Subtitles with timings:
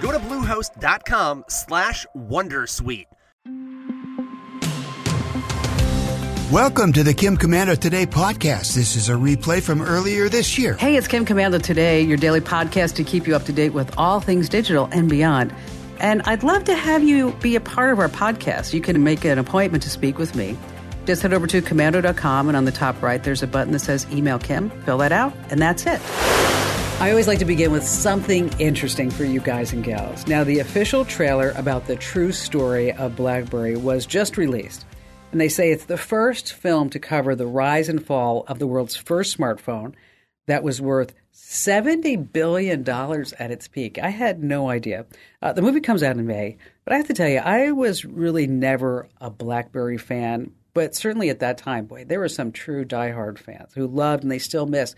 [0.00, 3.06] Go to bluehost.com slash wondersuite.
[6.50, 8.74] Welcome to the Kim Komando Today podcast.
[8.74, 10.74] This is a replay from earlier this year.
[10.74, 13.96] Hey, it's Kim Komando Today, your daily podcast to keep you up to date with
[13.96, 15.54] all things digital and beyond.
[16.00, 18.72] And I'd love to have you be a part of our podcast.
[18.72, 20.58] You can make an appointment to speak with me.
[21.06, 24.06] Just head over to komando.com, and on the top right, there's a button that says
[24.10, 24.70] Email Kim.
[24.84, 26.00] Fill that out, and that's it.
[27.00, 30.26] I always like to begin with something interesting for you guys and gals.
[30.26, 34.84] Now, the official trailer about the true story of BlackBerry was just released.
[35.32, 38.66] And they say it's the first film to cover the rise and fall of the
[38.66, 39.94] world's first smartphone
[40.46, 43.98] that was worth $70 billion at its peak.
[43.98, 45.06] I had no idea.
[45.40, 48.04] Uh, the movie comes out in May, but I have to tell you, I was
[48.04, 52.84] really never a Blackberry fan, but certainly at that time, boy, there were some true
[52.84, 54.94] diehard fans who loved and they still miss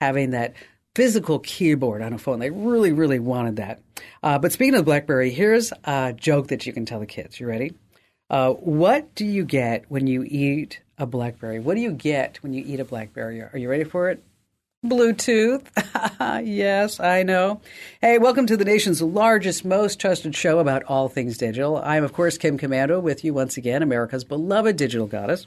[0.00, 0.54] having that
[0.94, 2.38] physical keyboard on a phone.
[2.38, 3.80] They really, really wanted that.
[4.22, 7.38] Uh, but speaking of BlackBerry, here's a joke that you can tell the kids.
[7.40, 7.72] You ready?
[8.30, 11.58] Uh, what do you get when you eat a blackberry?
[11.60, 13.42] What do you get when you eat a blackberry?
[13.42, 14.22] Are you ready for it?
[14.84, 15.66] Bluetooth.
[16.46, 17.60] yes, I know.
[18.00, 21.78] Hey, welcome to the nation's largest, most trusted show about all things digital.
[21.78, 25.46] I'm, of course, Kim Komando with you once again, America's beloved digital goddess.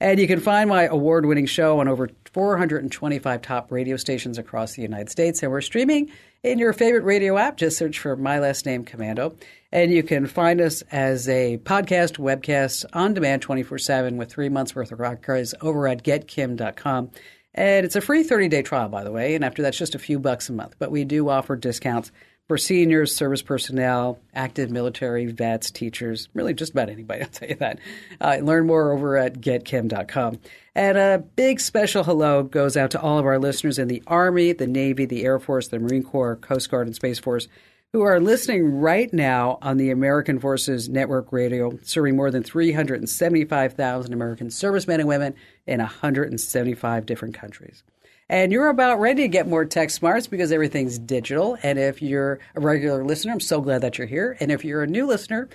[0.00, 4.74] And you can find my award winning show on over 425 top radio stations across
[4.74, 5.42] the United States.
[5.42, 6.10] And we're streaming
[6.42, 7.56] in your favorite radio app.
[7.56, 9.36] Just search for my last name, Komando.
[9.72, 14.48] And you can find us as a podcast, webcast, on demand 24 7 with three
[14.48, 17.10] months worth of rock archives over at getkim.com.
[17.56, 19.34] And it's a free 30 day trial, by the way.
[19.34, 20.76] And after that's just a few bucks a month.
[20.78, 22.12] But we do offer discounts
[22.46, 27.56] for seniors, service personnel, active military, vets, teachers, really just about anybody, I'll tell you
[27.56, 27.80] that.
[28.20, 30.38] Uh, learn more over at getkim.com.
[30.74, 34.52] And a big special hello goes out to all of our listeners in the Army,
[34.52, 37.48] the Navy, the Air Force, the Marine Corps, Coast Guard, and Space Force
[37.96, 44.12] who are listening right now on the American Forces Network Radio, serving more than 375,000
[44.12, 45.34] American servicemen and women
[45.66, 47.82] in 175 different countries.
[48.28, 51.56] And you're about ready to get more tech smarts because everything's digital.
[51.62, 54.36] And if you're a regular listener, I'm so glad that you're here.
[54.40, 55.48] And if you're a new listener,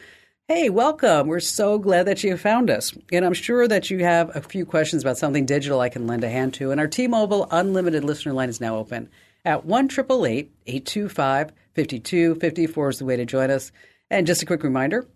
[0.47, 1.27] hey, welcome.
[1.27, 2.91] We're so glad that you found us.
[3.11, 6.23] And I'm sure that you have a few questions about something digital I can lend
[6.23, 6.71] a hand to.
[6.71, 9.11] And our T Mobile Unlimited listener line is now open
[9.45, 13.71] at 1 825 5254 is the way to join us.
[14.09, 15.07] And just a quick reminder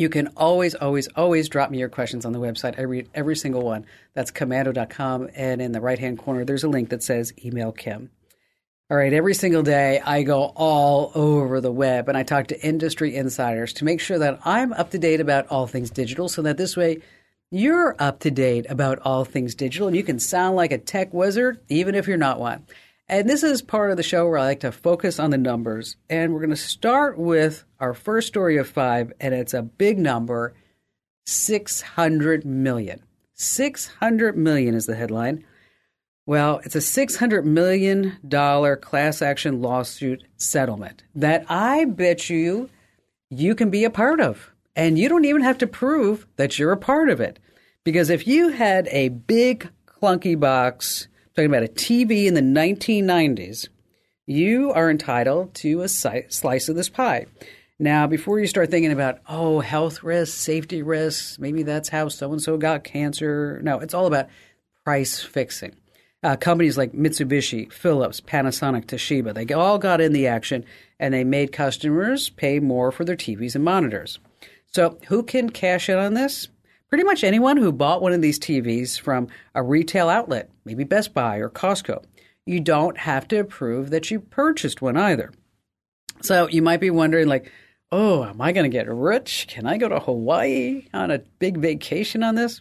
[0.00, 2.78] you can always, always, always drop me your questions on the website.
[2.78, 3.84] I read every single one.
[4.14, 5.28] That's komando.com.
[5.36, 8.10] And in the right hand corner, there's a link that says email Kim.
[8.90, 12.66] All right, every single day I go all over the web and I talk to
[12.66, 16.42] industry insiders to make sure that I'm up to date about all things digital so
[16.42, 17.02] that this way
[17.50, 21.12] you're up to date about all things digital and you can sound like a tech
[21.12, 22.66] wizard even if you're not one.
[23.10, 25.96] And this is part of the show where I like to focus on the numbers.
[26.08, 29.98] And we're going to start with our first story of five, and it's a big
[29.98, 30.54] number
[31.26, 33.02] 600 million.
[33.34, 35.44] 600 million is the headline.
[36.24, 38.16] Well, it's a $600 million
[38.80, 42.70] class action lawsuit settlement that I bet you
[43.28, 44.52] you can be a part of.
[44.76, 47.40] And you don't even have to prove that you're a part of it.
[47.82, 51.08] Because if you had a big clunky box
[51.40, 53.68] talking about a TV in the 1990s,
[54.26, 57.24] you are entitled to a slice of this pie.
[57.78, 62.30] Now, before you start thinking about, oh, health risks, safety risks, maybe that's how so
[62.30, 63.58] and so got cancer.
[63.62, 64.28] No, it's all about
[64.84, 65.76] price fixing.
[66.22, 70.66] Uh, companies like Mitsubishi, Philips, Panasonic, Toshiba, they all got in the action
[70.98, 74.18] and they made customers pay more for their TVs and monitors.
[74.66, 76.48] So, who can cash in on this?
[76.90, 81.14] Pretty much anyone who bought one of these TVs from a retail outlet, maybe Best
[81.14, 82.02] Buy or Costco.
[82.46, 85.32] You don't have to prove that you purchased one either.
[86.20, 87.52] So you might be wondering, like,
[87.92, 89.46] oh, am I going to get rich?
[89.48, 92.60] Can I go to Hawaii on a big vacation on this?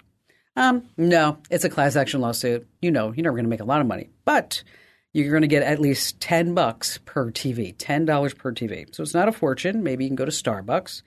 [0.56, 2.68] Um, no, it's a class action lawsuit.
[2.84, 4.64] You know, you're never going to make a lot of money, but
[5.12, 8.94] you're going to get at least 10 bucks per TV, $10 per TV.
[8.94, 9.82] So it's not a fortune.
[9.82, 11.02] Maybe you can go to Starbucks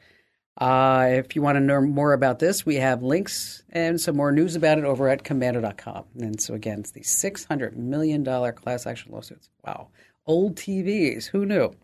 [0.59, 4.33] uh, if you want to know more about this, we have links and some more
[4.33, 6.05] news about it over at komando.com.
[6.21, 9.49] And so, again, it's the $600 million class action lawsuits.
[9.65, 9.89] Wow.
[10.27, 11.27] Old TVs.
[11.27, 11.75] Who knew?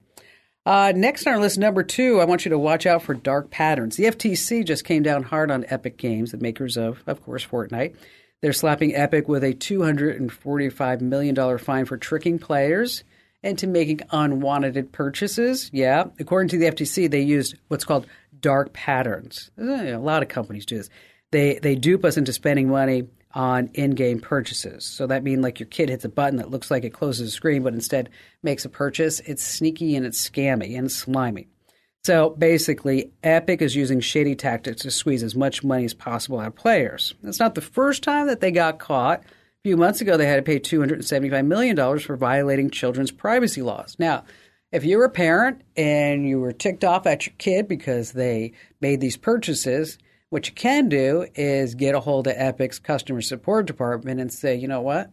[0.67, 3.51] Uh, next on our list, number two, I want you to watch out for dark
[3.51, 3.97] patterns.
[3.97, 7.97] The FTC just came down hard on Epic Games, the makers of, of course, Fortnite.
[8.43, 13.03] They're slapping Epic with a $245 million fine for tricking players
[13.43, 15.71] into making unwanted purchases.
[15.73, 18.07] Yeah, according to the FTC, they used what's called
[18.41, 19.51] dark patterns.
[19.59, 20.91] Eh, a lot of companies do this.
[21.31, 23.05] They they dupe us into spending money
[23.35, 24.85] on in-game purchases.
[24.85, 27.31] So that means like your kid hits a button that looks like it closes the
[27.31, 28.09] screen, but instead
[28.43, 29.21] makes a purchase.
[29.21, 31.49] It's sneaky and it's scammy and slimy.
[32.05, 36.47] So basically, Epic is using shady tactics to squeeze as much money as possible out
[36.47, 37.15] of players.
[37.23, 39.21] It's not the first time that they got caught.
[39.21, 43.97] A few months ago, they had to pay $275 million for violating children's privacy laws.
[43.99, 44.25] Now,
[44.71, 49.01] if you're a parent and you were ticked off at your kid because they made
[49.01, 49.99] these purchases,
[50.31, 54.55] what you can do is get a hold of Epic's customer support department and say,
[54.55, 55.11] you know what?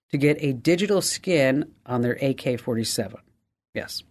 [0.10, 3.20] to get a digital skin on their AK 47.
[3.76, 4.02] Yes.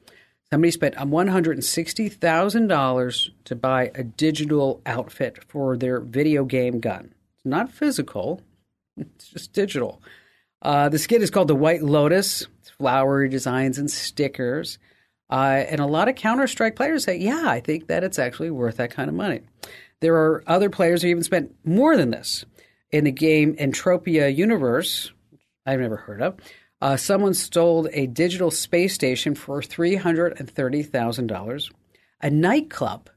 [0.53, 7.13] Somebody spent $160,000 to buy a digital outfit for their video game gun.
[7.35, 8.43] It's not physical,
[8.97, 10.01] it's just digital.
[10.63, 12.47] Uh, the skin is called the White Lotus.
[12.61, 14.79] It's flowery designs and stickers.
[15.29, 18.51] Uh, and a lot of Counter Strike players say, yeah, I think that it's actually
[18.51, 19.41] worth that kind of money.
[20.01, 22.45] There are other players who even spent more than this.
[22.93, 25.13] In the game Entropia Universe,
[25.67, 26.37] I've never heard of,
[26.81, 31.71] uh, someone stole a digital space station for $330,000.
[32.23, 33.11] A nightclub.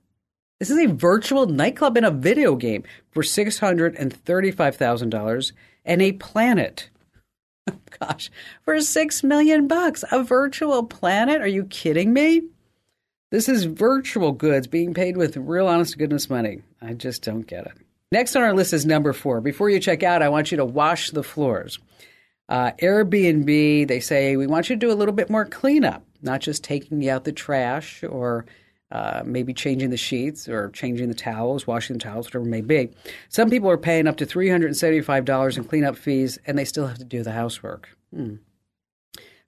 [0.59, 5.51] This is a virtual nightclub in a video game for $635,000.
[5.85, 6.89] And a planet
[7.99, 8.31] gosh,
[8.63, 11.41] for six million bucks, a virtual planet?
[11.41, 12.43] Are you kidding me?
[13.31, 16.63] This is virtual goods being paid with real honest to goodness money.
[16.81, 17.73] I just don't get it.
[18.11, 19.39] Next on our list is number four.
[19.39, 21.77] Before you check out, I want you to wash the floors.
[22.47, 26.41] Uh, Airbnb, they say, we want you to do a little bit more cleanup, not
[26.41, 28.45] just taking out the trash or
[28.91, 32.61] uh, maybe changing the sheets or changing the towels, washing the towels, whatever it may
[32.61, 32.89] be.
[33.29, 37.05] Some people are paying up to $375 in cleanup fees, and they still have to
[37.05, 37.89] do the housework.
[38.13, 38.35] Hmm.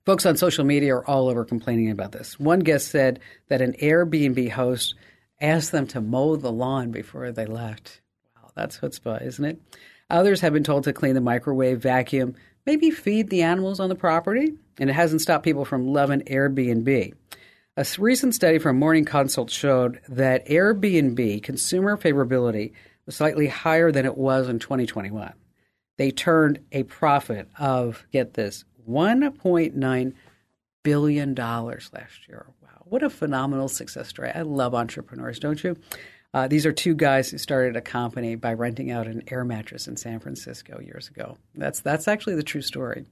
[0.04, 2.38] Folks on social media are all over complaining about this.
[2.38, 4.94] One guest said that an Airbnb host
[5.40, 8.00] asked them to mow the lawn before they left.
[8.36, 9.60] Wow, that's chutzpah, isn't it?
[10.10, 12.34] Others have been told to clean the microwave, vacuum,
[12.66, 17.14] maybe feed the animals on the property, and it hasn't stopped people from loving Airbnb.
[17.74, 22.72] A recent study from Morning Consult showed that Airbnb consumer favorability
[23.06, 25.32] was slightly higher than it was in 2021.
[25.96, 30.12] They turned a profit of, get this, $1.9
[30.82, 32.46] billion last year.
[32.62, 34.30] Wow, what a phenomenal success story.
[34.34, 35.78] I love entrepreneurs, don't you?
[36.34, 39.88] Uh, these are two guys who started a company by renting out an air mattress
[39.88, 41.38] in San Francisco years ago.
[41.54, 43.06] That's, that's actually the true story.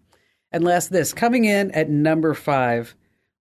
[0.53, 2.95] And last, this coming in at number five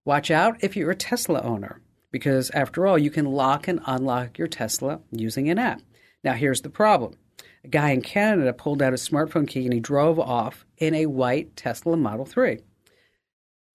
[0.04, 1.80] Watch out if you're a Tesla owner,
[2.10, 5.82] because after all, you can lock and unlock your Tesla using an app.
[6.24, 7.14] Now, here's the problem
[7.64, 11.06] a guy in Canada pulled out his smartphone key and he drove off in a
[11.06, 12.60] white Tesla Model 3.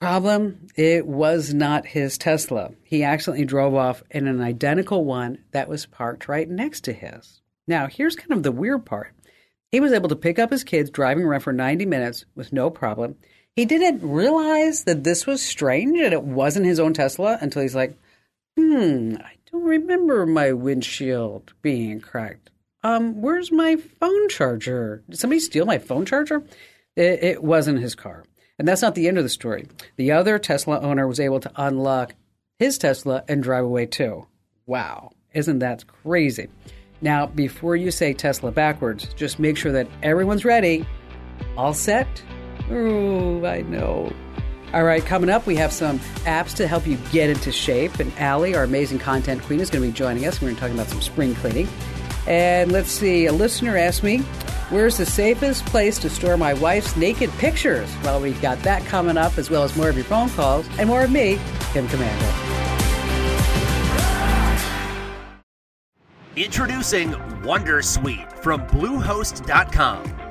[0.02, 2.72] Problem, it was not his Tesla.
[2.84, 7.42] He accidentally drove off in an identical one that was parked right next to his.
[7.68, 9.14] Now, here's kind of the weird part.
[9.72, 12.70] He was able to pick up his kids driving around for 90 minutes with no
[12.70, 13.16] problem.
[13.56, 17.76] He didn't realize that this was strange and it wasn't his own Tesla until he's
[17.76, 17.98] like,
[18.58, 22.50] hmm, I don't remember my windshield being cracked.
[22.84, 25.04] Um, where's my phone charger?
[25.10, 26.44] Did somebody steal my phone charger?
[26.98, 28.26] It, it wasn't his car.
[28.60, 29.68] And that's not the end of the story.
[29.96, 32.14] The other Tesla owner was able to unlock
[32.60, 34.28] his Tesla and drive away too.
[34.66, 36.48] Wow, isn't that crazy?
[37.02, 40.86] Now, before you say Tesla backwards, just make sure that everyone's ready.
[41.58, 42.24] All set?
[42.70, 44.12] Oh, I know.
[44.74, 48.00] All right, coming up, we have some apps to help you get into shape.
[48.00, 50.42] And Allie, our amazing content queen, is going to be joining us.
[50.42, 51.70] We're going to talk about some spring cleaning.
[52.28, 54.24] And let's see, a listener asked me,
[54.70, 57.88] Where's the safest place to store my wife's naked pictures?
[58.04, 60.90] Well, we've got that coming up, as well as more of your phone calls and
[60.90, 61.40] more of me,
[61.72, 62.66] Kim Komando.
[66.36, 67.12] Introducing
[67.44, 70.25] Wondersuite from Bluehost.com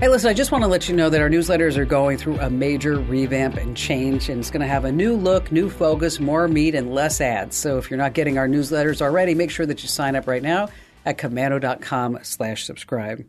[0.00, 2.38] Hey, listen, I just want to let you know that our newsletters are going through
[2.38, 6.20] a major revamp and change, and it's going to have a new look, new focus,
[6.20, 7.56] more meat, and less ads.
[7.56, 10.40] So if you're not getting our newsletters already, make sure that you sign up right
[10.40, 10.68] now
[11.04, 13.26] at komando.com slash subscribe.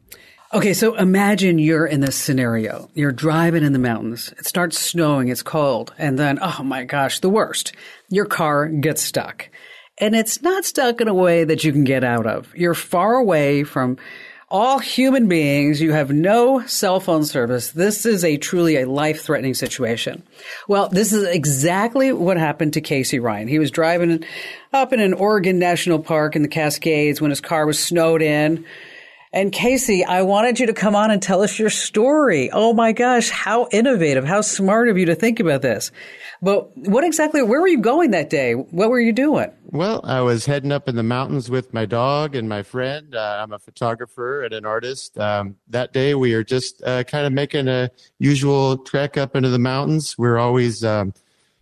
[0.54, 2.88] Okay, so imagine you're in this scenario.
[2.94, 4.32] You're driving in the mountains.
[4.38, 7.74] It starts snowing, it's cold, and then, oh my gosh, the worst.
[8.10, 9.50] Your car gets stuck.
[9.98, 12.56] And it's not stuck in a way that you can get out of.
[12.56, 13.98] You're far away from
[14.52, 15.80] all human beings.
[15.82, 17.72] You have no cell phone service.
[17.72, 20.24] This is a truly a life threatening situation.
[20.68, 23.48] Well, this is exactly what happened to Casey Ryan.
[23.48, 24.24] He was driving
[24.74, 28.66] up in an Oregon National Park in the Cascades when his car was snowed in.
[29.32, 32.50] And Casey, I wanted you to come on and tell us your story.
[32.52, 35.92] Oh my gosh, how innovative, how smart of you to think about this.
[36.42, 38.54] But what exactly, where were you going that day?
[38.54, 39.52] What were you doing?
[39.66, 43.14] Well, I was heading up in the mountains with my dog and my friend.
[43.14, 45.16] Uh, I'm a photographer and an artist.
[45.20, 49.50] Um, that day, we are just uh, kind of making a usual trek up into
[49.50, 50.18] the mountains.
[50.18, 51.14] We're always um,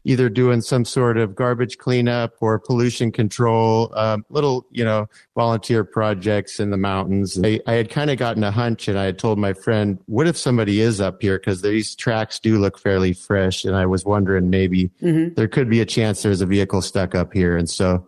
[0.08, 5.84] either doing some sort of garbage cleanup or pollution control, um, little, you know, volunteer
[5.84, 7.38] projects in the mountains.
[7.44, 10.26] I, I had kind of gotten a hunch and I had told my friend, what
[10.26, 11.38] if somebody is up here?
[11.38, 13.66] Cause these tracks do look fairly fresh.
[13.66, 15.34] And I was wondering maybe mm-hmm.
[15.34, 17.58] there could be a chance there's a vehicle stuck up here.
[17.58, 18.08] And so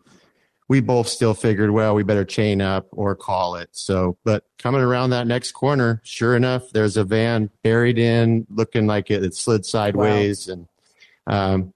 [0.70, 3.70] we both still figured, well, we better chain up or call it.
[3.74, 8.88] So, but coming around that next corner, sure enough, there's a van buried in, looking
[8.88, 10.48] like it, it slid sideways.
[10.48, 10.54] Wow.
[10.54, 10.68] And
[11.30, 11.74] um,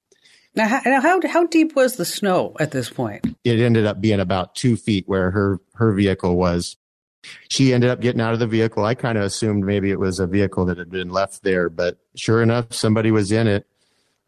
[0.56, 3.26] now, how, now how, how deep was the snow at this point?
[3.44, 6.78] It ended up being about two feet where her, her vehicle was.
[7.50, 8.84] She ended up getting out of the vehicle.
[8.84, 11.98] I kind of assumed maybe it was a vehicle that had been left there, but
[12.16, 13.66] sure enough, somebody was in it.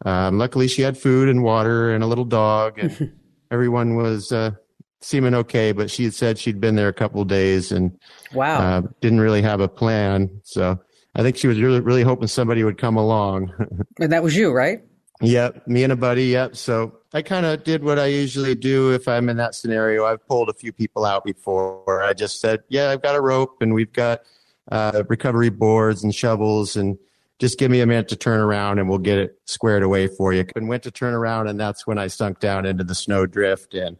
[0.04, 3.12] Um, luckily, she had food and water and a little dog, and
[3.50, 4.52] everyone was uh,
[5.00, 5.72] seeming okay.
[5.72, 7.98] But she had said she'd been there a couple days and
[8.32, 10.40] wow, uh, didn't really have a plan.
[10.44, 10.80] So
[11.14, 13.52] I think she was really, really hoping somebody would come along.
[14.00, 14.82] and that was you, right?
[15.22, 16.26] Yep, me and a buddy.
[16.26, 16.56] Yep.
[16.56, 20.04] So I kind of did what I usually do if I'm in that scenario.
[20.04, 22.02] I've pulled a few people out before.
[22.02, 24.22] I just said, "Yeah, I've got a rope and we've got
[24.70, 26.98] uh, recovery boards and shovels, and
[27.38, 30.34] just give me a minute to turn around and we'll get it squared away for
[30.34, 33.26] you." And went to turn around, and that's when I sunk down into the snow
[33.26, 33.96] drift and.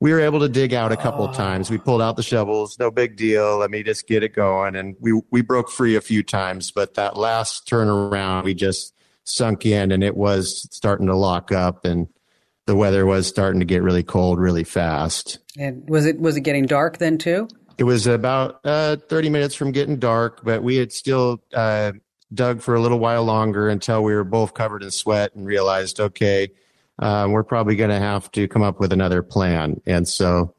[0.00, 1.32] We were able to dig out a couple oh.
[1.32, 1.70] times.
[1.70, 3.58] We pulled out the shovels, no big deal.
[3.58, 4.74] Let me just get it going.
[4.74, 9.66] And we, we broke free a few times, but that last turnaround, we just, sunk
[9.66, 12.08] in and it was starting to lock up and
[12.66, 15.38] the weather was starting to get really cold really fast.
[15.58, 17.48] And was it was it getting dark then too?
[17.78, 21.92] It was about uh, 30 minutes from getting dark, but we had still uh,
[22.32, 25.98] dug for a little while longer until we were both covered in sweat and realized,
[25.98, 26.48] okay,
[26.98, 29.80] uh, we're probably going to have to come up with another plan.
[29.86, 30.54] And so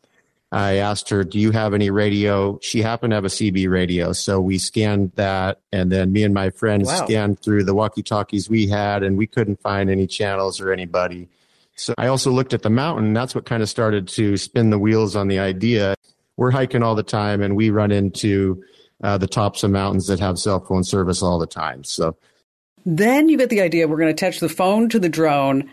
[0.54, 2.60] I asked her, Do you have any radio?
[2.62, 4.14] She happened to have a CB radio.
[4.14, 5.62] So we scanned that.
[5.72, 7.06] And then me and my friends wow.
[7.06, 11.28] scanned through the walkie talkies we had, and we couldn't find any channels or anybody.
[11.76, 13.14] So I also looked at the mountain.
[13.14, 15.96] That's what kind of started to spin the wheels on the idea.
[16.38, 18.64] We're hiking all the time, and we run into
[19.04, 21.84] uh, the tops of mountains that have cell phone service all the time.
[21.84, 22.16] So
[22.86, 25.70] then you get the idea we're going to attach the phone to the drone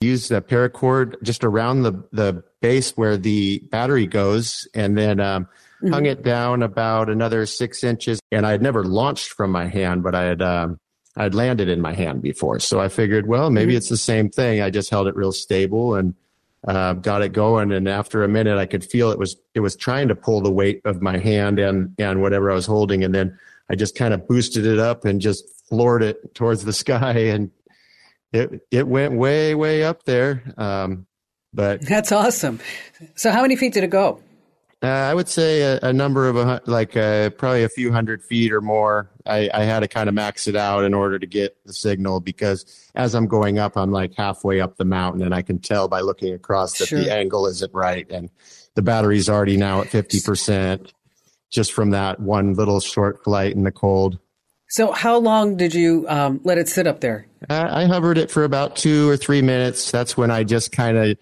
[0.00, 5.44] used a paracord just around the, the base where the battery goes and then um,
[5.44, 5.92] mm-hmm.
[5.92, 8.18] hung it down about another six inches.
[8.32, 10.80] And I had never launched from my hand, but I had, um,
[11.16, 12.60] I'd landed in my hand before.
[12.60, 13.76] So I figured, well, maybe mm-hmm.
[13.78, 14.62] it's the same thing.
[14.62, 16.14] I just held it real stable and
[16.66, 17.70] uh, got it going.
[17.70, 20.50] And after a minute, I could feel it was, it was trying to pull the
[20.50, 23.04] weight of my hand and, and whatever I was holding.
[23.04, 23.38] And then
[23.70, 27.50] I just kind of boosted it up and just floored it towards the sky and
[28.32, 30.42] it it went way way up there.
[30.56, 31.06] Um,
[31.52, 32.60] but that's awesome.
[33.16, 34.20] So how many feet did it go?
[34.82, 38.22] Uh, I would say a, a number of a, like uh, probably a few hundred
[38.22, 39.10] feet or more.
[39.26, 42.20] I, I had to kind of max it out in order to get the signal
[42.20, 45.86] because as I'm going up, I'm like halfway up the mountain, and I can tell
[45.86, 46.98] by looking across that sure.
[46.98, 48.30] the angle isn't right, and
[48.74, 50.94] the battery's already now at fifty percent
[51.50, 54.18] just from that one little short flight in the cold.
[54.70, 57.26] So, how long did you um, let it sit up there?
[57.48, 59.90] I hovered it for about two or three minutes.
[59.90, 61.18] That's when I just kind of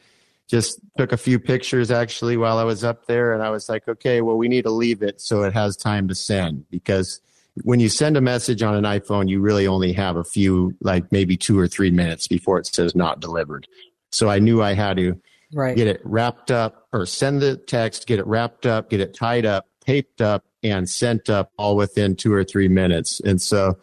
[0.49, 3.89] just took a few pictures actually while I was up there, and I was like,
[3.89, 7.21] okay, well, we need to leave it so it has time to send because
[7.65, 11.11] when you send a message on an iPhone, you really only have a few, like
[11.11, 13.67] maybe two or three minutes before it says not delivered.
[14.13, 15.21] So I knew I had to
[15.53, 15.75] Right.
[15.75, 19.47] get it wrapped up or send the text, get it wrapped up, get it tied
[19.47, 23.21] up, taped up, and sent up all within two or three minutes.
[23.21, 23.79] And so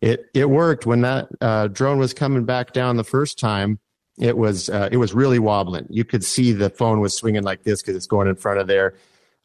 [0.00, 3.78] it it worked when that uh, drone was coming back down the first time.
[4.18, 5.86] It was uh, it was really wobbling.
[5.90, 8.66] You could see the phone was swinging like this because it's going in front of
[8.66, 8.94] there,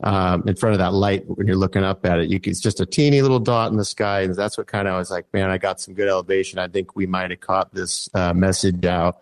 [0.03, 2.29] um, in front of that light when you're looking up at it.
[2.29, 4.87] You could, it's just a teeny little dot in the sky, and that's what kind
[4.87, 6.59] of I was like, man, I got some good elevation.
[6.59, 9.21] I think we might have caught this uh, message out.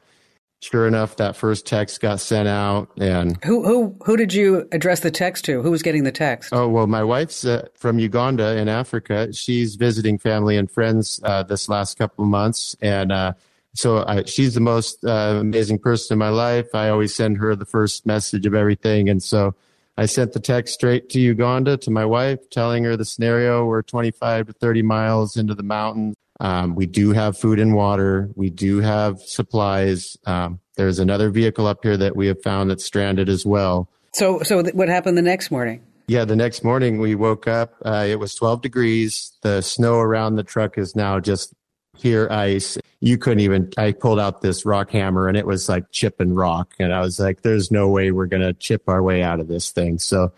[0.61, 4.99] Sure enough, that first text got sent out, and Who who who did you address
[4.99, 5.61] the text to?
[5.61, 6.51] Who was getting the text?
[6.51, 9.31] Oh well, my wife's uh, from Uganda in Africa.
[9.31, 13.33] She's visiting family and friends uh, this last couple of months, and uh,
[13.73, 16.75] so I, she's the most uh, amazing person in my life.
[16.75, 19.55] I always send her the first message of everything, and so
[19.97, 23.65] I sent the text straight to Uganda to my wife, telling her the scenario.
[23.65, 26.15] We're 25 to 30 miles into the mountains.
[26.39, 28.29] Um, we do have food and water.
[28.36, 30.17] We do have supplies.
[30.25, 33.89] Um, there's another vehicle up here that we have found that's stranded as well.
[34.13, 35.84] So so th- what happened the next morning?
[36.08, 37.75] Yeah, the next morning we woke up.
[37.86, 39.31] Uh, it was 12 degrees.
[39.41, 41.53] The snow around the truck is now just
[42.00, 42.79] pure ice.
[43.00, 46.74] You couldn't even, I pulled out this rock hammer and it was like chipping rock.
[46.79, 49.48] And I was like, there's no way we're going to chip our way out of
[49.48, 50.00] this thing.
[50.00, 50.34] So,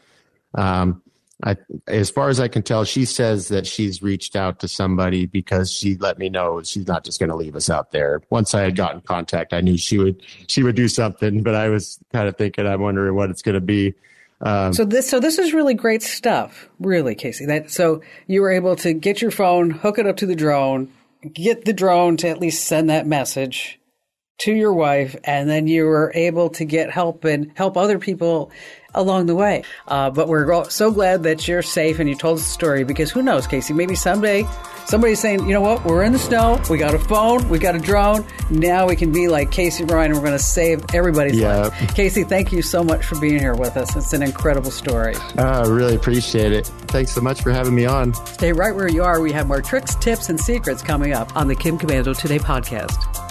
[0.56, 1.02] um,
[1.44, 1.58] I,
[1.88, 5.72] as far as I can tell, she says that she's reached out to somebody because
[5.72, 8.22] she let me know she's not just going to leave us out there.
[8.30, 11.70] Once I had gotten contact, I knew she would she would do something, but I
[11.70, 13.94] was kind of thinking, I'm wondering what it's going to be.
[14.42, 17.46] Um, So this so this is really great stuff, really, Casey.
[17.46, 20.92] That so you were able to get your phone, hook it up to the drone,
[21.34, 23.80] get the drone to at least send that message
[24.44, 28.52] to your wife, and then you were able to get help and help other people
[28.94, 29.64] along the way.
[29.88, 33.10] Uh, but we're so glad that you're safe and you told us the story because
[33.10, 33.74] who knows, Casey?
[33.74, 34.46] Maybe someday
[34.86, 37.74] somebody's saying, you know what, we're in the snow, we got a phone, we got
[37.76, 38.26] a drone.
[38.50, 41.58] Now we can be like Casey Ryan and we're going to save everybody's Yeah.
[41.68, 41.96] life.
[41.96, 43.96] Casey, thank you so much for being here with us.
[43.96, 45.16] It's an incredible story.
[45.38, 46.66] I really appreciate it.
[46.88, 48.14] Thanks so much for having me on.
[48.26, 49.22] Stay right where you are.
[49.22, 53.31] We have more tricks, tips, and secrets coming up on the Kim Komando Today podcast.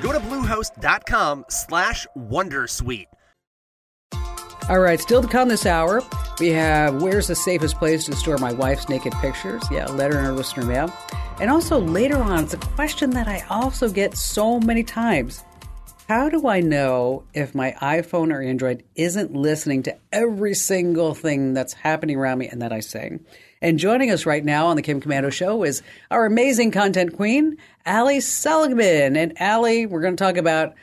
[0.00, 3.06] Go to bluehost.com slash wondersuite.
[4.68, 6.00] All right, still to come this hour,
[6.38, 9.62] we have where's the safest place to store my wife's naked pictures?
[9.70, 10.92] Yeah, letter in our listener mail.
[11.40, 15.44] And also later on, it's a question that I also get so many times.
[16.06, 21.54] How do I know if my iPhone or Android isn't listening to every single thing
[21.54, 23.18] that's happening around me and that I say?
[23.62, 27.58] And joining us right now on the Kim Komando Show is our amazing content queen,
[27.86, 29.16] Allie Seligman.
[29.16, 30.74] And Allie, we're going to talk about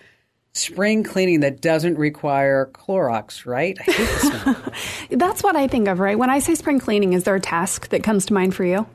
[0.54, 3.78] spring cleaning that doesn't require Clorox, right?
[3.80, 5.08] I hate this.
[5.12, 6.18] That's what I think of, right?
[6.18, 8.88] When I say spring cleaning, is there a task that comes to mind for you?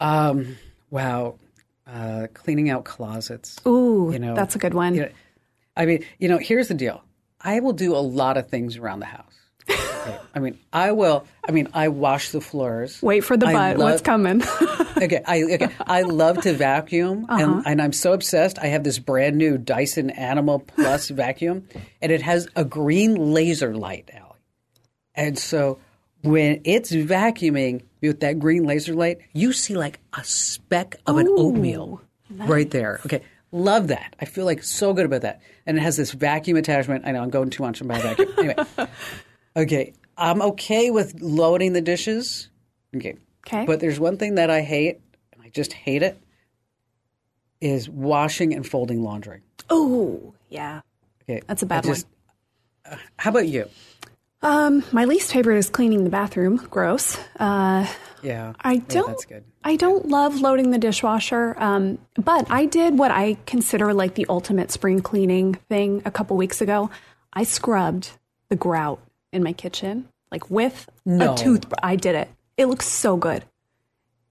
[0.00, 0.56] um,
[0.90, 1.36] wow.
[1.86, 3.60] Uh, cleaning out closets.
[3.66, 4.94] Ooh, You know, that's a good one.
[4.94, 5.08] You know,
[5.76, 7.02] I mean, you know, here's the deal.
[7.40, 9.34] I will do a lot of things around the house.
[9.72, 10.18] Okay.
[10.34, 11.26] I mean, I will.
[11.46, 13.00] I mean, I wash the floors.
[13.02, 13.78] Wait for the I butt.
[13.78, 14.42] love- What's coming?
[14.96, 17.42] okay, I okay, I love to vacuum, Uh-huh.
[17.42, 18.58] and, and I'm so obsessed.
[18.58, 21.68] I have this brand new Dyson Animal Plus vacuum,
[22.00, 24.38] and it has a green laser light, Allie.
[25.14, 25.78] And so
[26.22, 31.28] when it's vacuuming with that green laser light, you see like a speck of an
[31.28, 33.00] oatmeal right there.
[33.04, 34.16] Okay, love that.
[34.20, 35.40] I feel like so good about that.
[35.66, 37.06] And it has this vacuum attachment.
[37.06, 38.28] I know I'm going too much on my vacuum.
[38.38, 38.54] Anyway,
[39.56, 42.48] okay, I'm okay with loading the dishes.
[42.96, 43.16] Okay.
[43.46, 43.64] Okay.
[43.66, 45.00] But there's one thing that I hate,
[45.32, 46.16] and I just hate it,
[47.60, 49.40] is washing and folding laundry.
[49.70, 50.80] oh, yeah.
[51.22, 51.40] Okay.
[51.46, 52.06] That's a I bad just-
[52.84, 53.68] uh, how about you?
[54.44, 56.56] Um, my least favorite is cleaning the bathroom.
[56.70, 57.16] Gross.
[57.38, 57.86] Uh,
[58.22, 58.54] Yeah.
[58.60, 59.06] I don't.
[59.06, 59.44] that's good.
[59.62, 61.54] I don't love loading the dishwasher.
[61.58, 66.36] Um, but I did what I consider like the ultimate spring cleaning thing a couple
[66.36, 66.90] weeks ago.
[67.32, 68.10] I scrubbed
[68.48, 69.00] the grout
[69.32, 71.34] in my kitchen, like with No.
[71.34, 71.64] a tooth.
[71.82, 72.28] I did it.
[72.56, 73.44] It looks so good.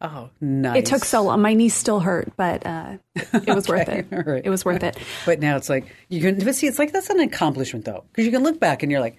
[0.03, 0.77] Oh, nice.
[0.79, 1.41] It took so long.
[1.41, 4.07] My knees still hurt, but uh, it was worth it.
[4.11, 4.41] right.
[4.43, 4.97] It was worth it.
[5.27, 6.65] But now it's like you can but see.
[6.65, 9.17] It's like that's an accomplishment though, because you can look back and you're like,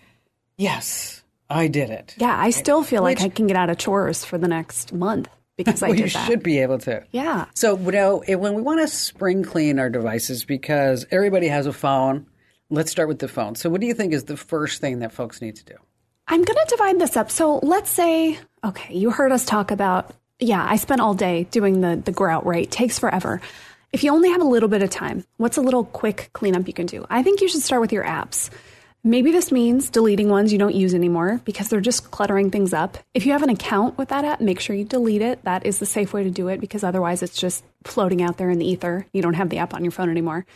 [0.56, 2.14] yes, I did it.
[2.18, 5.28] Yeah, I still feel like I can get out of chores for the next month
[5.56, 6.26] because I well, did you that.
[6.26, 7.04] should be able to.
[7.12, 7.44] Yeah.
[7.54, 11.72] So, you know, when we want to spring clean our devices, because everybody has a
[11.72, 12.26] phone,
[12.72, 13.54] let's start with the phone.
[13.54, 15.74] So, what do you think is the first thing that folks need to do?
[16.28, 17.30] I'm going to divide this up.
[17.30, 21.80] So let's say, okay, you heard us talk about, yeah, I spent all day doing
[21.80, 22.70] the, the grout, right?
[22.70, 23.40] Takes forever.
[23.92, 26.72] If you only have a little bit of time, what's a little quick cleanup you
[26.72, 27.04] can do?
[27.10, 28.48] I think you should start with your apps.
[29.04, 32.96] Maybe this means deleting ones you don't use anymore because they're just cluttering things up.
[33.12, 35.42] If you have an account with that app, make sure you delete it.
[35.42, 38.48] That is the safe way to do it because otherwise it's just floating out there
[38.48, 39.06] in the ether.
[39.12, 40.46] You don't have the app on your phone anymore.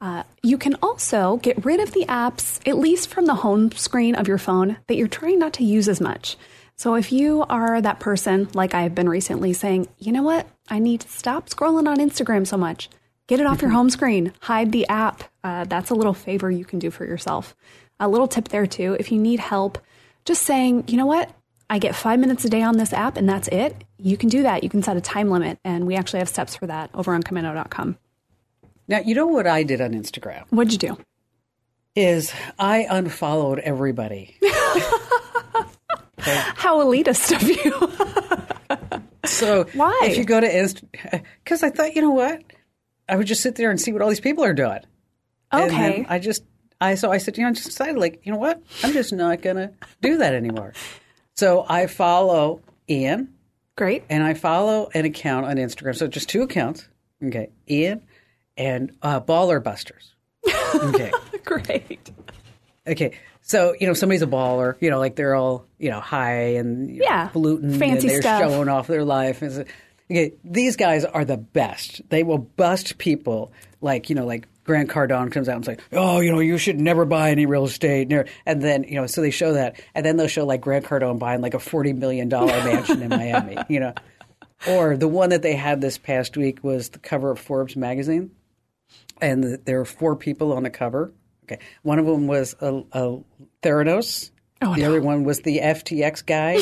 [0.00, 4.14] Uh, you can also get rid of the apps, at least from the home screen
[4.14, 6.36] of your phone, that you're trying not to use as much.
[6.76, 10.46] So if you are that person, like I have been recently, saying, you know what,
[10.68, 12.88] I need to stop scrolling on Instagram so much,
[13.26, 15.24] get it off your home screen, hide the app.
[15.42, 17.56] Uh, that's a little favor you can do for yourself.
[17.98, 19.78] A little tip there too if you need help,
[20.24, 21.28] just saying, you know what,
[21.68, 23.74] I get five minutes a day on this app and that's it.
[23.98, 24.62] You can do that.
[24.62, 27.22] You can set a time limit, and we actually have steps for that over on
[27.22, 27.98] komando.com.
[28.88, 30.98] Now, you know what I did on Instagram What'd you do?
[31.94, 34.36] is I unfollowed everybody.
[36.18, 39.02] How elitist of you.
[39.24, 39.98] So Why?
[40.04, 40.82] If you go to Inst,
[41.44, 42.42] because I thought, you know what,
[43.08, 44.78] I would just sit there and see what all these people are doing.
[45.52, 46.06] And Okay.
[46.08, 46.44] I just,
[46.80, 49.12] I so I said, you know, I just decided, like, you know what, I'm just
[49.12, 50.72] not gonna do that anymore.
[51.36, 53.34] So I follow Ian
[53.76, 54.04] Great.
[54.08, 55.94] and I follow an account on Instagram.
[55.94, 56.88] So just two accounts.
[57.22, 58.00] Okay, Ian
[58.58, 60.14] and uh, Baller Busters.
[60.74, 61.10] Okay.
[61.44, 62.10] Great.
[62.86, 63.12] Okay.
[63.40, 66.90] So, you know, somebody's a baller, you know, like they're all, you know, high and
[66.90, 67.28] you know, Yeah.
[67.28, 68.42] polluting Fancy and they're stuff.
[68.42, 69.42] showing off their life.
[70.10, 72.02] Okay, these guys are the best.
[72.10, 76.20] They will bust people like, you know, like Grant Cardone comes out and says, "Oh,
[76.20, 78.12] you know, you should never buy any real estate."
[78.44, 81.18] And then, you know, so they show that, and then they'll show like Grant Cardone
[81.18, 83.94] buying like a forty million dollar mansion in Miami, you know.
[84.68, 88.30] Or the one that they had this past week was the cover of Forbes magazine,
[89.20, 91.12] and the, there were four people on the cover.
[91.44, 93.18] Okay, one of them was a, a
[93.62, 94.30] Theranos.
[94.60, 94.88] Oh, the no.
[94.88, 96.56] other one was the FTX guy,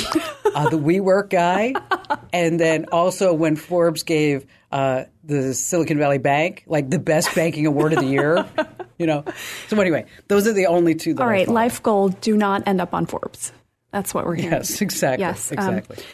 [0.54, 1.72] uh, the WeWork guy,
[2.32, 7.64] and then also when Forbes gave uh, the Silicon Valley Bank like the best banking
[7.64, 8.44] award of the year,
[8.98, 9.24] you know.
[9.68, 11.14] So anyway, those are the only two.
[11.14, 13.52] That All I Life goal do not end up on Forbes.
[13.92, 14.52] That's what we're hearing.
[14.52, 15.24] Yes, exactly.
[15.24, 16.04] Yes, um, exactly.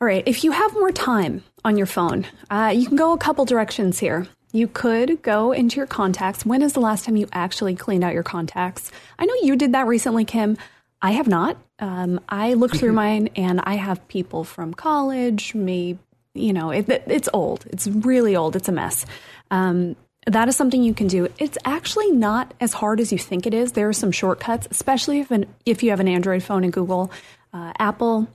[0.00, 0.22] All right.
[0.26, 3.98] If you have more time on your phone, uh, you can go a couple directions
[3.98, 4.26] here.
[4.54, 6.46] You could go into your contacts.
[6.46, 8.92] When is the last time you actually cleaned out your contacts?
[9.18, 10.56] I know you did that recently, Kim.
[11.02, 11.56] I have not.
[11.80, 15.98] Um, I looked through mine and I have people from college, maybe,
[16.34, 17.66] you know, it, it's old.
[17.66, 18.54] It's really old.
[18.54, 19.06] It's a mess.
[19.50, 19.96] Um,
[20.28, 21.26] that is something you can do.
[21.36, 23.72] It's actually not as hard as you think it is.
[23.72, 27.10] There are some shortcuts, especially if an, if you have an Android phone and Google,
[27.52, 28.28] uh, Apple.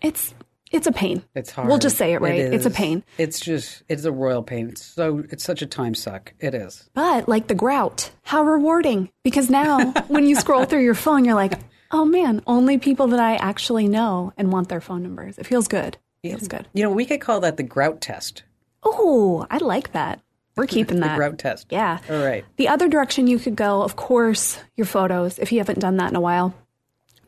[0.00, 0.32] It's
[0.72, 1.22] it's a pain.
[1.34, 1.68] It's hard.
[1.68, 2.38] We'll just say it right.
[2.40, 3.04] it's a pain.
[3.18, 4.68] It's just it's a royal pain.
[4.70, 6.34] It's so it's such a time suck.
[6.40, 6.88] It is.
[6.94, 9.10] But like the grout, how rewarding.
[9.22, 11.54] Because now when you scroll through your phone, you're like,
[11.92, 15.38] oh man, only people that I actually know and want their phone numbers.
[15.38, 15.96] It feels good.
[16.22, 16.66] It feels good.
[16.72, 18.42] You know, we could call that the grout test.
[18.82, 20.20] Oh, I like that.
[20.56, 21.16] We're keeping The that.
[21.16, 21.68] grout test.
[21.70, 21.98] Yeah.
[22.10, 22.44] All right.
[22.56, 26.10] The other direction you could go, of course, your photos, if you haven't done that
[26.10, 26.54] in a while.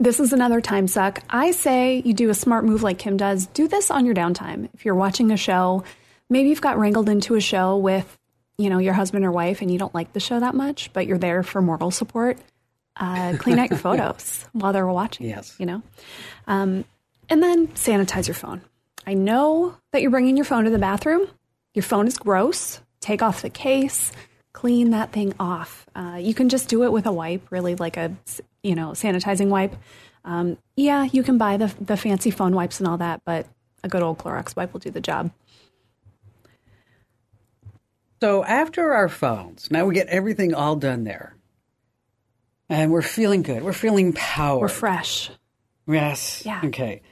[0.00, 1.22] This is another time suck.
[1.28, 3.46] I say you do a smart move like Kim does.
[3.46, 4.68] Do this on your downtime.
[4.74, 5.82] If you're watching a show,
[6.30, 8.16] maybe you've got wrangled into a show with,
[8.58, 11.06] you know, your husband or wife and you don't like the show that much, but
[11.06, 12.38] you're there for moral support.
[12.96, 15.26] Uh, clean out your photos while they're watching.
[15.26, 15.56] Yes.
[15.58, 15.82] You know?
[16.46, 16.84] Um,
[17.28, 18.62] and then sanitize your phone.
[19.04, 21.26] I know that you're bringing your phone to the bathroom.
[21.74, 22.80] Your phone is gross.
[23.00, 24.12] Take off the case,
[24.59, 25.87] clean that thing off.
[25.94, 28.12] Uh, you can just do it with a wipe, really like a
[28.64, 29.77] you know sanitizing wipe.
[30.25, 33.47] Um, yeah, you can buy the the fancy phone wipes and all that, but
[33.85, 35.31] a good old Clorox wipe will do the job.
[38.21, 41.37] So after our phones, now we get everything all done there.
[42.68, 43.62] And we're feeling good.
[43.62, 44.62] We're feeling power.
[44.62, 45.31] We're fresh.
[45.87, 46.42] Yes.
[46.44, 46.62] Yeah.
[46.64, 47.03] Okay.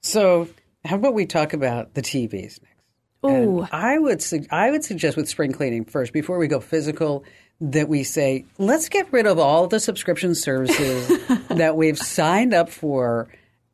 [0.00, 0.48] So
[0.84, 2.75] how about we talk about the TVs next?
[3.24, 6.60] Ooh, And I would su- I would suggest with spring cleaning first before we go
[6.60, 7.24] physical
[7.60, 11.08] that we say let's get rid of all the subscription services
[11.48, 13.28] that we've signed up for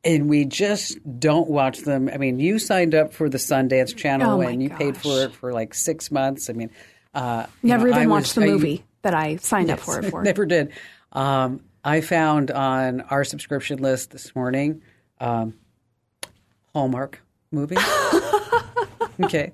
[0.05, 2.09] and we just don't watch them.
[2.12, 5.33] I mean, you signed up for the Sundance channel Oh, and you paid for it
[5.33, 6.48] for like 6 months.
[6.48, 6.70] I mean,
[7.14, 9.81] uh you never know, I even was- watched the I- movie that I signed up
[9.81, 10.22] for it for.
[10.24, 10.70] Never did.
[11.11, 14.83] Um, I found on our subscription list this morning
[15.20, 15.55] um,
[16.72, 17.20] Hallmark
[17.53, 17.79] movies.
[19.23, 19.53] okay.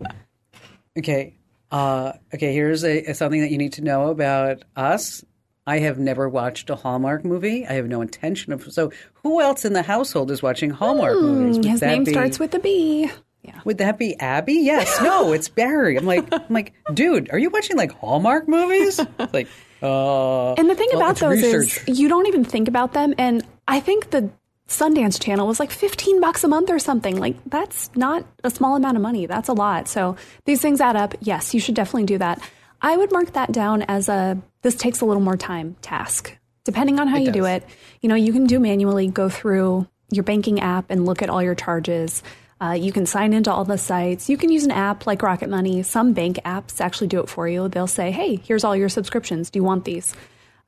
[0.99, 1.35] Okay.
[1.71, 2.53] Uh, okay.
[2.53, 5.25] Here's a, something that you need to know about us.
[5.67, 7.67] I have never watched a Hallmark movie.
[7.67, 8.73] I have no intention of.
[8.73, 8.91] So,
[9.23, 11.59] who else in the household is watching Hallmark movies?
[11.59, 13.11] Would His name be- starts with a B.
[13.43, 13.61] Yeah.
[13.65, 14.55] Would that be Abby?
[14.55, 15.01] Yes.
[15.03, 15.97] No, it's Barry.
[15.97, 18.99] I'm like, I'm like, dude, are you watching like Hallmark movies?
[18.99, 19.49] It's like,
[19.83, 20.55] uh.
[20.55, 21.87] And the thing about those research.
[21.87, 23.15] is you don't even think about them.
[23.19, 24.31] And I think the
[24.69, 27.17] Sundance Channel was like 15 bucks a month or something.
[27.17, 29.27] Like that's not a small amount of money.
[29.27, 29.89] That's a lot.
[29.89, 31.15] So these things add up.
[31.21, 32.41] Yes, you should definitely do that.
[32.81, 36.37] I would mark that down as a this takes a little more time task.
[36.65, 37.65] Depending on how you do it,
[38.03, 41.43] you know, you can do manually go through your banking app and look at all
[41.43, 42.23] your charges.
[42.61, 44.29] Uh, you can sign into all the sites.
[44.29, 45.83] You can use an app like Rocket Money.
[45.83, 47.69] Some bank apps actually do it for you.
[47.69, 49.49] They'll say, hey, here's all your subscriptions.
[49.49, 50.15] Do you want these?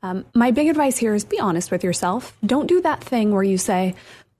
[0.02, 2.36] Um, my big advice here is be honest with yourself.
[2.44, 3.94] Don't do that thing where you say,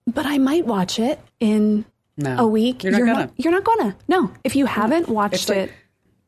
[0.07, 1.85] but I might watch it in
[2.17, 2.37] No.
[2.39, 2.83] a week.
[2.83, 3.31] You're not gonna.
[3.37, 3.97] you're not gonna.
[4.09, 4.31] No.
[4.45, 5.73] If you haven't watched It's like, it,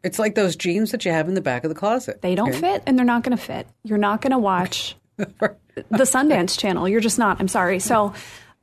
[0.04, 2.20] it's like those jeans that you have in the back of the closet.
[2.22, 2.60] they don't Okay?
[2.60, 3.66] fit and they're not going to fit.
[3.84, 5.54] You're not going to watch the
[5.90, 6.88] Sundance channel.
[6.88, 7.38] You're just not.
[7.40, 7.78] I'm sorry.
[7.78, 8.12] So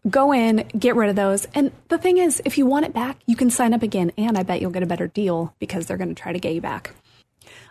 [0.09, 1.45] go in, get rid of those.
[1.55, 4.11] And the thing is, if you want it back, you can sign up again.
[4.17, 6.53] And I bet you'll get a better deal because they're going to try to get
[6.53, 6.91] you back.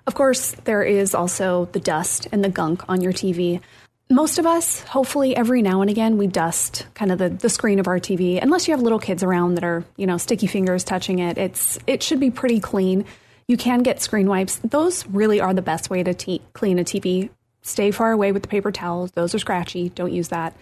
[0.08, 3.60] Of course, there is also the dust and the gunk on your TV.
[4.08, 7.78] Most of us, hopefully every now and again, we dust kind of the, the screen
[7.78, 8.42] of our TV.
[8.42, 11.78] Unless you have little kids around that are, you know, sticky fingers touching it, it's
[11.86, 13.04] it should be pretty clean.
[13.48, 14.56] You can get screen wipes.
[14.64, 17.28] Those really are the best way to te- clean a TV.
[17.60, 19.10] Stay far away with the paper towels.
[19.10, 19.90] Those are scratchy.
[19.90, 20.56] Don't use that.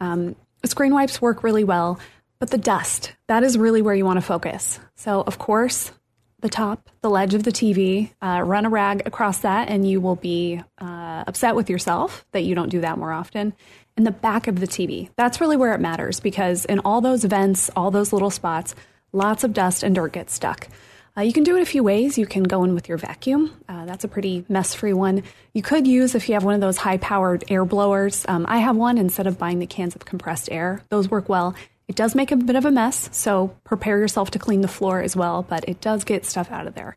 [0.00, 0.34] Um,
[0.64, 2.00] screen wipes work really well,
[2.40, 4.80] but the dust, that is really where you want to focus.
[4.96, 5.92] So, of course,
[6.40, 10.00] the top, the ledge of the TV, uh, run a rag across that, and you
[10.00, 13.52] will be uh, upset with yourself that you don't do that more often.
[13.96, 17.24] And the back of the TV, that's really where it matters because in all those
[17.24, 18.76] vents, all those little spots,
[19.12, 20.68] lots of dust and dirt gets stuck.
[21.16, 22.16] Uh, you can do it a few ways.
[22.16, 23.52] You can go in with your vacuum.
[23.68, 25.24] Uh, that's a pretty mess free one.
[25.52, 28.58] You could use, if you have one of those high powered air blowers, um, I
[28.58, 30.82] have one instead of buying the cans of compressed air.
[30.90, 31.56] Those work well.
[31.88, 35.00] It does make a bit of a mess, so prepare yourself to clean the floor
[35.00, 36.96] as well, but it does get stuff out of there.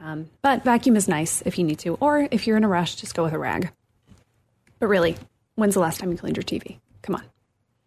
[0.00, 2.94] Um, but vacuum is nice if you need to, or if you're in a rush,
[2.94, 3.72] just go with a rag.
[4.78, 5.16] But really,
[5.56, 6.78] when's the last time you cleaned your TV?
[7.02, 7.24] Come on.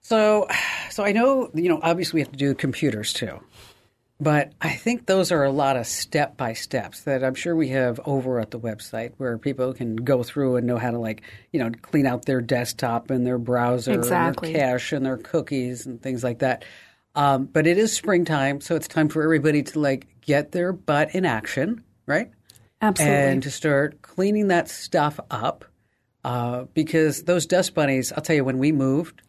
[0.01, 0.47] So,
[0.89, 1.79] so I know you know.
[1.81, 3.39] Obviously, we have to do computers too,
[4.21, 7.69] but I think those are a lot of step by steps that I'm sure we
[7.69, 11.23] have over at the website where people can go through and know how to like
[11.51, 14.49] you know clean out their desktop and their browser Exactly.
[14.49, 16.63] and their cache and their cookies and things like that.
[17.15, 21.13] Um, but it is springtime, so it's time for everybody to like get their butt
[21.15, 22.31] in action, right?
[22.81, 23.17] Absolutely.
[23.17, 25.65] and to start cleaning that stuff up.
[26.23, 29.23] Uh, because those dust bunnies, I'll tell you, when we moved,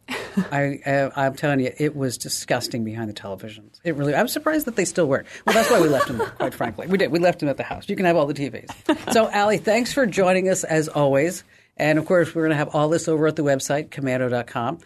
[0.51, 3.79] I, uh, I'm telling you, it was disgusting behind the televisions.
[3.83, 5.25] It really, I'm surprised that they still work.
[5.45, 6.87] Well, that's why we left them quite frankly.
[6.87, 7.11] We did.
[7.11, 7.89] We left them at the house.
[7.89, 9.13] You can have all the TVs.
[9.13, 11.43] So, Allie, thanks for joining us as always.
[11.77, 14.79] And of course, we're going to have all this over at the website, komando.com.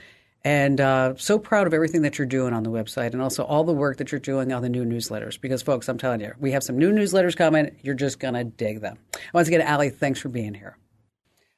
[0.44, 3.64] And uh, so proud of everything that you're doing on the website and also all
[3.64, 5.40] the work that you're doing on the new newsletters.
[5.40, 7.76] Because, folks, I'm telling you, we have some new newsletters coming.
[7.82, 8.98] You're just going to dig them.
[9.34, 10.78] Once again, Allie, thanks for being here.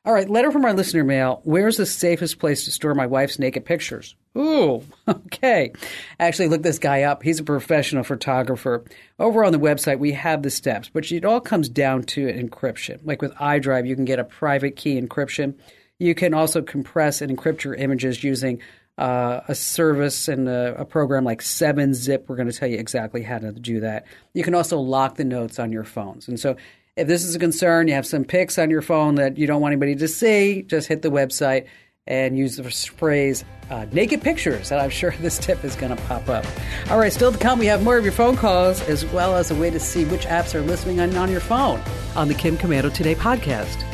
[0.06, 1.42] All right, letter from our listener mail.
[1.44, 4.16] Where's the safest place to store my wife's naked pictures?
[4.38, 5.74] Ooh, okay.
[6.20, 7.22] Actually, look this guy up.
[7.22, 8.86] He's a professional photographer.
[9.20, 13.02] Over on the website, we have the steps, but it all comes down to encryption.
[13.04, 15.56] Like with iDrive, you can get a private key encryption.
[15.98, 18.62] You can also compress and encrypt your images using
[18.98, 22.26] uh, a service and a, a program like 7-Zip.
[22.28, 24.06] We're going to tell you exactly how to do that.
[24.34, 26.30] You can also lock the notes on your phones.
[26.30, 26.56] And so
[27.00, 29.62] if this is a concern, you have some pics on your phone that you don't
[29.62, 31.66] want anybody to see, just hit the website
[32.06, 34.72] and use the phrase uh, naked pictures.
[34.72, 36.46] And I'm sure this tip is going to pop up.
[36.90, 39.50] All right, still to come, we have more of your phone calls as well as
[39.50, 41.82] a way to see which apps are listening on, on your phone
[42.16, 43.86] on the Kim Komando Today podcast.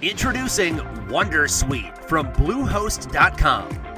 [0.00, 0.76] Introducing
[1.08, 3.97] Wondersuite from Bluehost.com.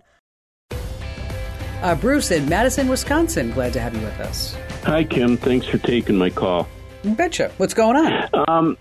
[1.81, 4.55] Uh, Bruce in Madison, Wisconsin, glad to have you with us.
[4.83, 5.35] Hi, Kim.
[5.37, 6.67] Thanks for taking my call.
[7.03, 7.51] Betcha.
[7.57, 8.29] What's going on?
[8.47, 8.77] Um,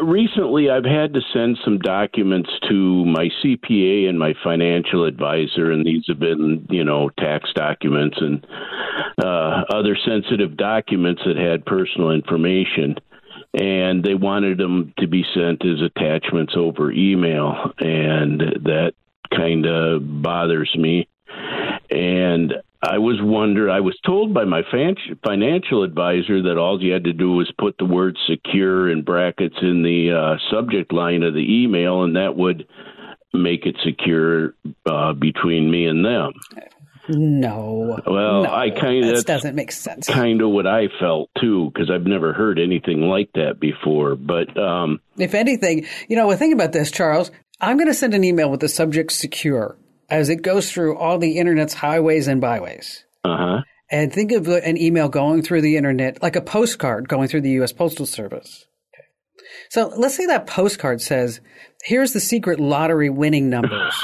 [0.00, 5.84] recently, I've had to send some documents to my CPA and my financial advisor, and
[5.84, 8.46] these have been, you know, tax documents and
[9.22, 12.96] uh, other sensitive documents that had personal information.
[13.52, 18.92] and they wanted them to be sent as attachments over email, and that
[19.30, 21.08] kind of bothers me.
[21.90, 23.70] And I was wonder.
[23.70, 27.76] I was told by my financial advisor that all you had to do was put
[27.78, 32.36] the word "secure" in brackets in the uh, subject line of the email, and that
[32.36, 32.66] would
[33.32, 34.54] make it secure
[34.86, 36.32] uh, between me and them.
[37.08, 38.00] No.
[38.06, 40.06] Well, no, I kind of that doesn't make sense.
[40.06, 44.16] Kind of what I felt too, because I've never heard anything like that before.
[44.16, 47.30] But um, if anything, you know, think about this, Charles.
[47.60, 49.76] I'm going to send an email with the subject "secure"
[50.14, 53.04] as it goes through all the internet's highways and byways.
[53.24, 53.62] Uh huh.
[53.90, 57.50] And think of an email going through the internet like a postcard going through the
[57.50, 57.72] U.S.
[57.72, 58.66] Postal Service.
[58.94, 59.04] Okay.
[59.70, 61.40] So let's say that postcard says,
[61.82, 63.94] "Here's the secret lottery winning numbers."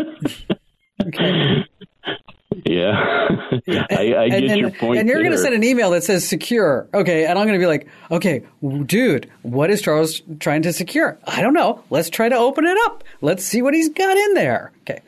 [1.06, 1.64] okay.
[2.64, 2.92] Yeah,
[3.90, 4.98] I, I get and, your point.
[4.98, 6.88] And you're going to send an email that says secure.
[6.92, 7.26] Okay.
[7.26, 8.42] And I'm going to be like, okay,
[8.86, 11.18] dude, what is Charles trying to secure?
[11.24, 11.82] I don't know.
[11.90, 13.04] Let's try to open it up.
[13.20, 14.72] Let's see what he's got in there.
[14.82, 15.00] Okay.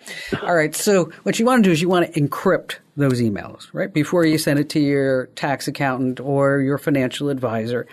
[0.43, 0.75] All right.
[0.75, 3.93] So what you want to do is you want to encrypt those emails, right?
[3.93, 7.87] Before you send it to your tax accountant or your financial advisor.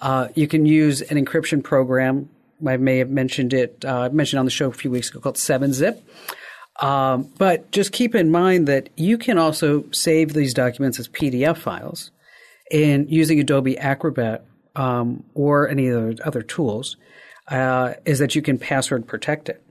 [0.00, 2.28] Uh, you can use an encryption program.
[2.66, 5.36] I may have mentioned it, uh, mentioned on the show a few weeks ago called
[5.36, 6.02] 7-Zip.
[6.80, 11.56] Um, but just keep in mind that you can also save these documents as PDF
[11.56, 12.10] files
[12.70, 16.96] and using Adobe Acrobat um, or any of the other tools
[17.48, 19.62] uh, is that you can password protect it.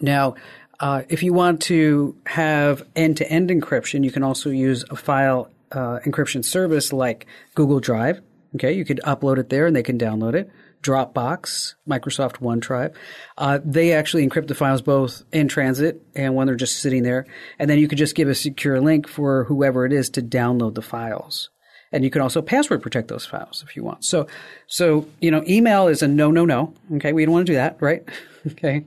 [0.00, 0.34] Now,
[0.80, 5.98] uh, if you want to have end-to-end encryption, you can also use a file uh,
[6.04, 8.20] encryption service like Google Drive.
[8.56, 10.50] Okay, you could upload it there and they can download it.
[10.82, 12.94] Dropbox, Microsoft OneDrive.
[13.36, 17.26] Uh, they actually encrypt the files both in transit and when they're just sitting there.
[17.58, 20.74] And then you could just give a secure link for whoever it is to download
[20.74, 21.50] the files.
[21.92, 24.04] And you can also password protect those files if you want.
[24.04, 24.28] So,
[24.68, 26.72] so, you know, email is a no, no, no.
[26.94, 27.12] Okay.
[27.12, 28.08] We don't want to do that, right?
[28.46, 28.84] okay.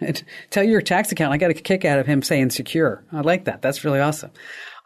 [0.50, 3.04] Tell your tax account, I got a kick out of him saying secure.
[3.12, 3.62] I like that.
[3.62, 4.30] That's really awesome.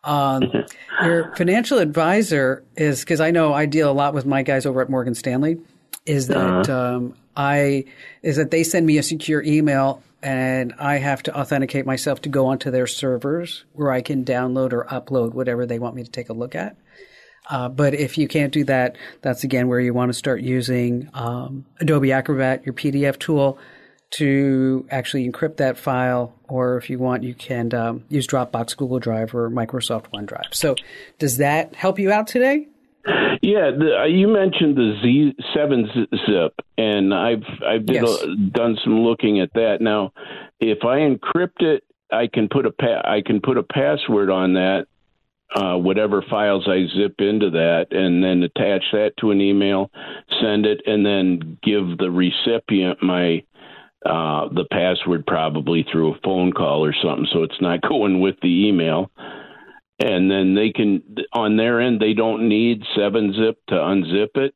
[0.02, 0.44] Um,
[1.04, 4.80] your financial advisor is, cause I know I deal a lot with my guys over
[4.80, 5.58] at Morgan Stanley
[6.06, 6.96] is that uh-huh.
[6.96, 7.84] um, I
[8.22, 12.28] is that they send me a secure email and I have to authenticate myself to
[12.28, 16.10] go onto their servers where I can download or upload whatever they want me to
[16.10, 16.76] take a look at.
[17.48, 21.08] Uh, but if you can't do that, that's again where you want to start using
[21.14, 23.58] um, Adobe Acrobat, your PDF tool,
[24.10, 26.34] to actually encrypt that file.
[26.48, 30.52] Or if you want, you can um, use Dropbox, Google Drive, or Microsoft OneDrive.
[30.54, 30.76] So,
[31.18, 32.68] does that help you out today?
[33.06, 35.88] Yeah, the, uh, you mentioned the Z seven
[36.26, 38.22] zip, and I've I've did yes.
[38.22, 39.80] a, done some looking at that.
[39.80, 40.12] Now,
[40.60, 44.54] if I encrypt it, I can put a pa- I can put a password on
[44.54, 44.86] that,
[45.54, 49.90] uh, whatever files I zip into that, and then attach that to an email,
[50.40, 53.42] send it, and then give the recipient my
[54.04, 58.36] uh, the password probably through a phone call or something, so it's not going with
[58.42, 59.10] the email
[60.00, 64.54] and then they can on their end they don't need 7-zip to unzip it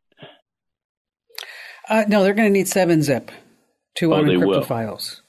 [1.89, 3.31] uh, no they're going to need 7-zip
[3.97, 5.23] to oh, unencrypt the files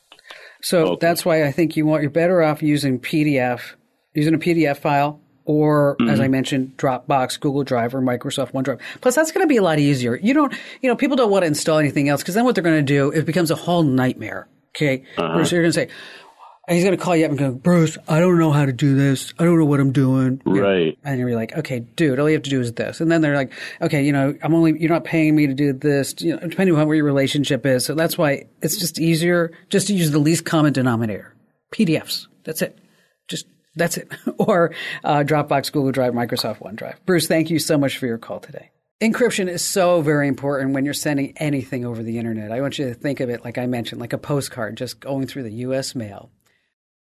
[0.61, 0.97] so okay.
[1.07, 3.73] that's why i think you want you're better off using pdf
[4.13, 6.09] using a pdf file or mm-hmm.
[6.09, 8.79] as I mentioned, Dropbox, Google Drive, or Microsoft OneDrive.
[9.01, 10.15] Plus, that's going to be a lot easier.
[10.15, 10.51] You don't,
[10.81, 12.81] you know, people don't want to install anything else because then what they're going to
[12.81, 14.47] do, it becomes a whole nightmare.
[14.75, 15.03] Okay.
[15.17, 15.45] Uh-huh.
[15.45, 15.87] So you're going to say,
[16.67, 18.95] he's going to call you up and go, Bruce, I don't know how to do
[18.95, 19.33] this.
[19.37, 20.41] I don't know what I'm doing.
[20.45, 20.97] Right.
[21.03, 23.01] And you're like, okay, dude, all you have to do is this.
[23.01, 23.51] And then they're like,
[23.81, 26.75] okay, you know, I'm only, you're not paying me to do this, you know, depending
[26.75, 27.85] on where your relationship is.
[27.85, 31.35] So that's why it's just easier just to use the least common denominator.
[31.71, 32.27] PDFs.
[32.43, 32.77] That's it.
[33.27, 34.11] Just, that's it.
[34.37, 34.73] or
[35.03, 36.95] uh, Dropbox, Google Drive, Microsoft OneDrive.
[37.05, 38.71] Bruce, thank you so much for your call today.
[39.01, 42.51] Encryption is so very important when you're sending anything over the internet.
[42.51, 45.27] I want you to think of it, like I mentioned, like a postcard just going
[45.27, 45.95] through the U.S.
[45.95, 46.31] mail.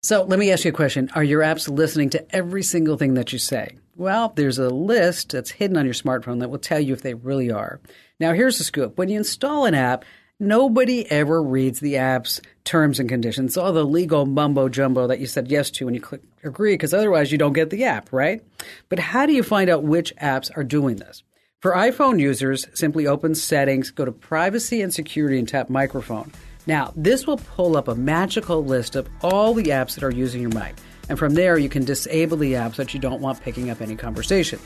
[0.05, 1.09] So let me ask you a question.
[1.15, 3.77] Are your apps listening to every single thing that you say?
[3.95, 7.13] Well, there's a list that's hidden on your smartphone that will tell you if they
[7.13, 7.79] really are.
[8.19, 8.97] Now, here's the scoop.
[8.97, 10.03] When you install an app,
[10.41, 15.25] nobody ever reads the app's terms and conditions, all the legal mumbo jumbo that you
[15.25, 18.43] said yes to when you click agree, because otherwise you don't get the app, right?
[18.89, 21.23] But how do you find out which apps are doing this?
[21.61, 26.33] For iPhone users, simply open settings, go to privacy and security and tap microphone.
[26.65, 30.41] Now, this will pull up a magical list of all the apps that are using
[30.41, 30.75] your mic.
[31.09, 33.95] And from there, you can disable the apps that you don't want picking up any
[33.95, 34.59] conversation.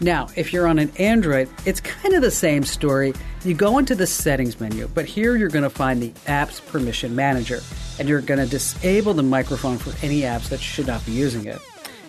[0.00, 3.12] Now, if you're on an Android, it's kind of the same story.
[3.44, 7.14] You go into the settings menu, but here you're going to find the apps permission
[7.14, 7.60] manager,
[7.98, 11.46] and you're going to disable the microphone for any apps that should not be using
[11.46, 11.60] it.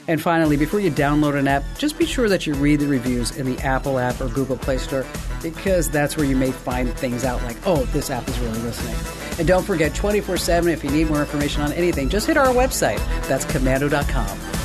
[0.08, 3.36] And finally, before you download an app, just be sure that you read the reviews
[3.38, 5.06] in the Apple app or Google Play Store
[5.42, 8.96] because that's where you may find things out like, oh, this app is really listening.
[9.40, 12.48] And don't forget 24 7 if you need more information on anything, just hit our
[12.48, 13.00] website.
[13.28, 14.65] That's komando.com.